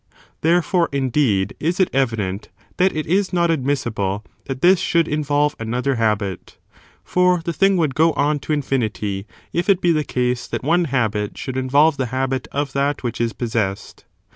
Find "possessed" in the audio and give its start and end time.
13.33-14.05